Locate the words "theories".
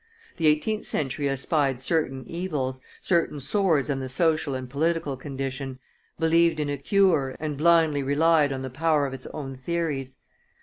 9.55-10.17